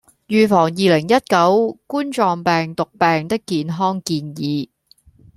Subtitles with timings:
[0.27, 4.69] 預防二零一九冠狀病毒病的健康建議